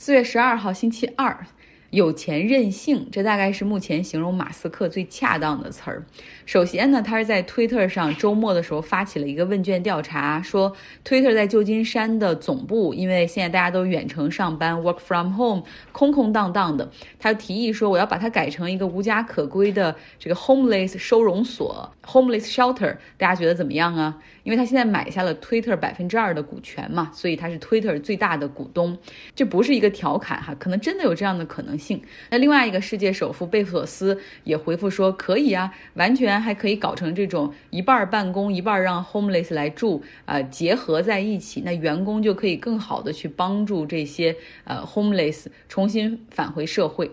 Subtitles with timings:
[0.00, 1.44] 四月十二号，星期二。
[1.90, 6.04] 有钱任性，这大概是目前形容马斯克最恰当的词儿。
[6.44, 10.70] 首先呢，他是在推特上周末的时候发起了一个问卷调查，说
[11.02, 15.62] 推特在旧金山的总部，因为现在大家都远程上班，work from home，
[15.92, 16.90] 空空荡荡的。
[17.18, 22.96] 他提议说，我要把它改成一个无家可归的这个 homeless 收容所，homeless shelter。
[23.16, 24.18] 大家觉得怎么样啊？
[24.42, 28.96] 因为他现在买下了推特百分之二的股权嘛，所以他是推特最大的股东。
[29.34, 31.77] 这不是一个调侃哈，可能真的有这样的可能。
[31.78, 32.02] 性。
[32.30, 47.10] 那另外一个世界首富贝索斯也回复说，可以啊，完全还可以搞成这种一半办公，一半让 homeless 来住，呃，结合在一起，那员工就可以更好的去帮助这些呃 homeless 重新返回社会。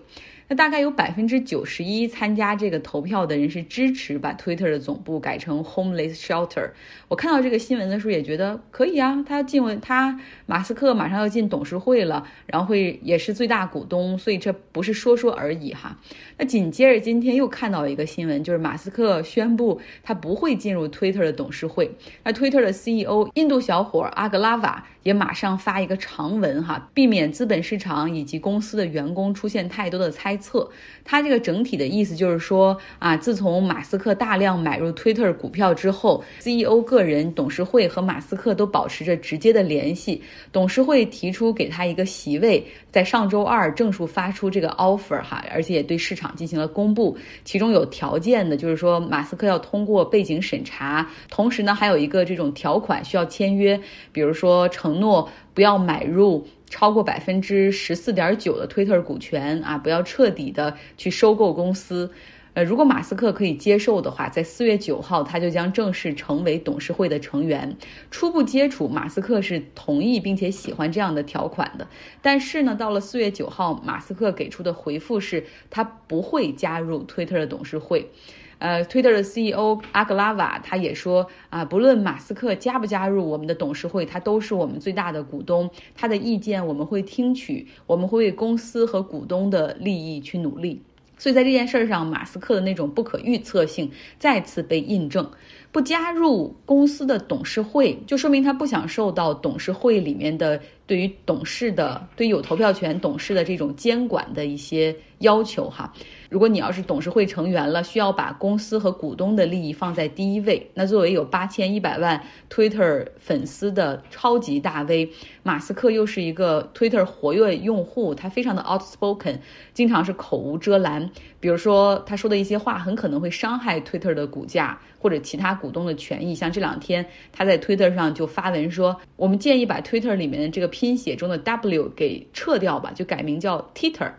[0.47, 6.69] 那大概有百分之九十一参加这个投票的人是支持把 Twitter 的总部改成 homeless shelter。
[7.07, 15.97] 我看到这个新闻的时候也觉得可以啊，他进为他马斯克马上要进董事会了，然后会也是最大股东，所以这不是说说而已哈。
[16.37, 21.89] 那紧接着今天又看到一个新闻，就是马斯克宣布他不会进入 Twitter 的董事会。
[22.23, 30.34] 那 Twitter 的 CEO 印度小伙阿格拉瓦也马上发一个长文哈，避免资本市场以及公司的员工出现太多的猜。
[30.37, 30.69] 测
[31.03, 40.21] 他这个整体的意思就是说啊，自从马斯克大量买入 Twitter 股票之后，CEO 个人、董事会和马斯克都保持着直接的联系。
[40.51, 47.15] 董事会提出给他一个席位，在上周二正式发出这个 offer 哈，而且也对市场进行了公布。
[47.43, 53.79] 其中有条件的，就是说马斯克要通过背景审查，同时呢还有一个这种条款需要签约，
[54.11, 56.45] 比如说承诺不要买入。
[56.75, 62.11] 超过百分之十四点九的推特股权啊，不要彻底的去收购公司。
[62.53, 67.77] 呃，如果马斯克可以接受的话，在四月九号他就将正式成为董事会的成员。
[68.11, 71.87] 初步接触，马斯克是同意并且喜欢这样的条款的。
[72.21, 78.11] 但是呢，到了四月九号，马斯克给出的回复是他不会加入推特的董事会。
[78.59, 90.81] 呃，Twitter 的 CEO 阿格拉瓦他也说啊，不论马斯克加不加入我们的董事会，他都是我们最大的股东，他的意见我们会听取，我们会为公司和股东的利益去努力。
[91.17, 95.29] 所以在这件事上，马斯克的那种不可预测性再次被印证。
[95.71, 105.93] 不加入公司的董事会，就说明他不想受到董事会里面的对于董事的、对有投票权董事的这种监管的一些要求哈。
[106.29, 110.69] 如果你要是董事会成员了，需要把公司和股东的利益放在第一位。
[110.73, 115.09] 那作为有八千一百万 Twitter 粉丝的超级大 V，
[115.43, 119.37] 马斯克又是一个 Twitter 活跃用户，他非常的 outspoken，
[119.73, 121.09] 经常是口无遮拦。
[121.39, 126.35] 比如说他说的一些话，很可能会伤害 Twitter 的股价或者其他股东的权益。
[126.35, 134.11] 像这两天他在 Twitter 上就发文说，我们建议把 Twitter 里面的这个拼写中的 W 给撤掉吧，就改名叫 Twitter。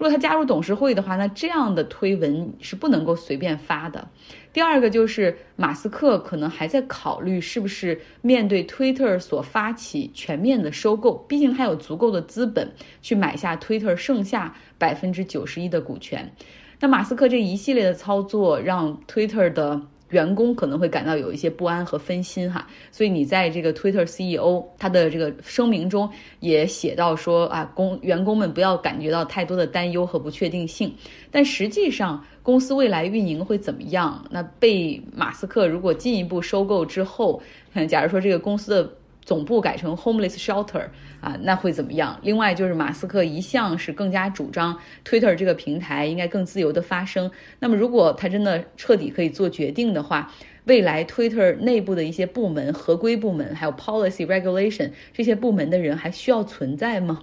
[0.00, 4.08] 如果他加入董事会的话，那这样的推文是不能够随便发的。
[4.50, 12.72] 第二个就是马斯克可能还在考虑是不是面对 Twitter 所发起全面的收购，毕竟他有足够的资本
[13.02, 16.32] 去买下 Twitter 剩下百分之九十一的股权。
[16.80, 19.82] 那马斯克这一系列的操作让 Twitter 的。
[20.10, 26.08] 员工可能会感到有一些不安和分心哈，所以你在这个 Twitter CEO 他的这个声明中
[26.40, 30.94] 也写到说啊，工员工们不要感觉到太多的担忧和不确定性。
[31.30, 34.24] 但实际上，公司未来运营会怎么样？
[34.30, 37.42] 那被马斯克如果进一步收购之后，
[37.88, 38.99] 假如说这个公司的。
[39.30, 40.88] 总部改成 homeless shelter
[41.20, 42.18] 啊，那会怎么样？
[42.24, 47.30] 另外就是马斯克一向是更加主张 Twitter 这个平台应该更自由的发声。
[47.60, 50.32] 那么如果他真的彻底可以做决定的话，
[50.64, 57.22] 未来 Twitter 内部的一些部门、合规部门还有 policy regulation 这些部门的人还需要存在吗？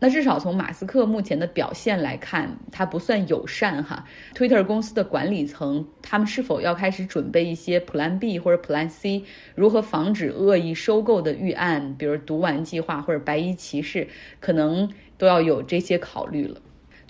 [0.00, 4.04] 那至少从马斯克目前的表现来看，他不算友善哈。
[4.34, 9.24] Twitter 公司的管理层，他们是否要开始准备一些 Plan B 或者 Plan C，
[9.54, 14.08] 如何防止恶意收购的预案，比如毒丸计划或者白衣骑士，
[14.40, 16.60] 可能都要有这些考虑了。